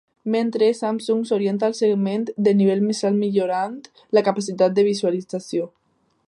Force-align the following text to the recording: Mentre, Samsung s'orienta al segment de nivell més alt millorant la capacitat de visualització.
Mentre, 0.35 0.67
Samsung 0.77 1.19
s'orienta 1.31 1.67
al 1.67 1.75
segment 1.79 2.25
de 2.47 2.55
nivell 2.63 2.81
més 2.87 3.03
alt 3.11 3.21
millorant 3.25 3.77
la 4.19 4.25
capacitat 4.31 4.79
de 4.81 4.87
visualització. 4.93 5.71